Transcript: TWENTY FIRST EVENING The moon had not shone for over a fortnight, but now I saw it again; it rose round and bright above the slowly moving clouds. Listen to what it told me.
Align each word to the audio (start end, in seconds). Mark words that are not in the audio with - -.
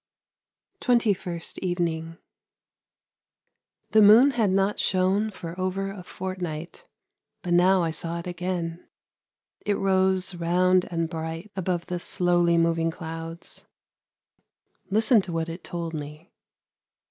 TWENTY 0.79 1.13
FIRST 1.13 1.59
EVENING 1.59 2.17
The 3.91 4.01
moon 4.01 4.31
had 4.31 4.49
not 4.49 4.79
shone 4.79 5.29
for 5.29 5.53
over 5.59 5.91
a 5.91 6.01
fortnight, 6.01 6.87
but 7.43 7.53
now 7.53 7.83
I 7.83 7.91
saw 7.91 8.17
it 8.17 8.25
again; 8.25 8.87
it 9.63 9.77
rose 9.77 10.33
round 10.33 10.85
and 10.89 11.07
bright 11.07 11.51
above 11.55 11.85
the 11.85 11.99
slowly 11.99 12.57
moving 12.57 12.89
clouds. 12.89 13.67
Listen 14.89 15.21
to 15.21 15.31
what 15.31 15.49
it 15.49 15.63
told 15.63 15.93
me. 15.93 16.31